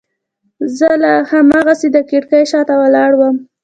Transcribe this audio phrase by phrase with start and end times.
[0.77, 3.35] زه لا هماغسې د کړکۍ شاته ولاړ وم.